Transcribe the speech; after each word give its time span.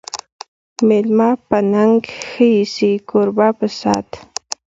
مېلمه 0.87 1.29
په 1.47 1.57
ننګ 1.71 1.99
ښه 2.27 2.45
ایسي، 2.57 2.91
کوربه 3.09 3.47
په 3.57 3.67
صت 3.79 4.09